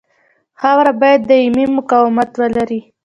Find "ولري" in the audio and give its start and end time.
2.39-2.81